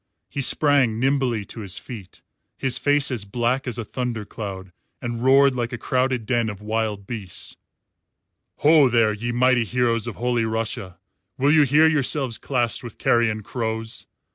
He 0.31 0.41
sprang 0.41 0.99
nimbly 0.99 1.45
to 1.45 1.59
his 1.59 1.77
feet, 1.77 2.23
his 2.57 2.79
face 2.79 3.11
as 3.11 3.23
black 3.23 3.67
as 3.67 3.77
a 3.77 3.85
thunder 3.85 4.25
cloud, 4.25 4.71
and 4.99 5.21
roared 5.21 5.55
like 5.55 5.71
a 5.71 5.77
crowded 5.77 6.25
den 6.25 6.49
of 6.49 6.59
wild 6.59 7.05
beasts: 7.05 7.55
"Ho, 8.61 8.89
there, 8.89 9.13
ye 9.13 9.31
mighty 9.31 9.63
heroes 9.63 10.07
of 10.07 10.15
Holy 10.15 10.43
Russia! 10.45 10.97
Will 11.37 11.51
you 11.51 11.61
hear 11.65 11.85
yourselves 11.87 12.39
classed 12.39 12.83
with 12.83 12.97
carrion 12.97 13.43
crows? 13.43 14.07